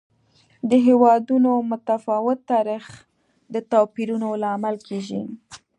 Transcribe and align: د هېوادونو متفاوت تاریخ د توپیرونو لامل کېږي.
د 0.69 0.71
هېوادونو 0.87 1.51
متفاوت 1.71 2.39
تاریخ 2.51 2.85
د 3.53 3.55
توپیرونو 3.71 4.27
لامل 4.43 4.75
کېږي. 4.87 5.21